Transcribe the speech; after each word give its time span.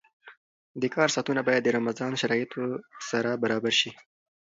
د 0.81 0.83
کار 0.95 1.09
ساعتونه 1.15 1.41
باید 1.47 1.61
د 1.63 1.69
رمضان 1.77 2.11
شرایطو 2.21 2.63
سره 3.09 3.29
برابر 3.43 3.73
شي. 3.79 3.91